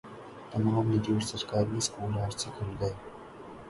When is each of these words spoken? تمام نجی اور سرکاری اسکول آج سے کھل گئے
تمام 0.51 0.85
نجی 0.91 1.11
اور 1.13 1.23
سرکاری 1.29 1.77
اسکول 1.81 2.13
آج 2.23 2.33
سے 2.41 2.49
کھل 2.55 2.69
گئے 2.79 2.93